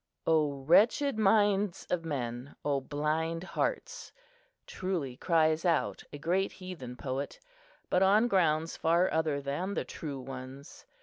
"O 0.25 0.63
wretched 0.63 1.19
minds 1.19 1.85
of 1.91 2.03
men! 2.03 2.55
O 2.65 2.81
blind 2.81 3.43
hearts!" 3.43 4.11
truly 4.65 5.15
cries 5.15 5.63
out 5.63 6.03
a 6.11 6.17
great 6.17 6.53
heathen 6.53 6.95
poet, 6.95 7.39
but 7.87 8.01
on 8.01 8.27
grounds 8.27 8.75
far 8.75 9.11
other 9.13 9.39
than 9.41 9.75
the 9.75 9.85
true 9.85 10.19
ones. 10.19 10.87